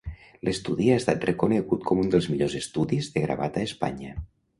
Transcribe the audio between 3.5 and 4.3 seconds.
a Espanya.